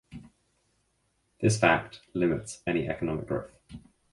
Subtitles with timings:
[1.41, 3.51] This fact limits any economic growth.